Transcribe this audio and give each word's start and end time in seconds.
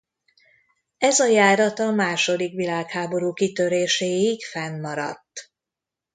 Ez 0.97 1.19
a 1.19 1.25
járat 1.27 1.79
a 1.79 1.91
második 1.91 2.53
világháború 2.55 3.33
kitöréséig 3.33 4.43
fennmaradt. 4.45 5.51